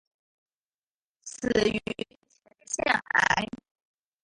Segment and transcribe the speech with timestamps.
[1.21, 3.47] 死于前列腺癌。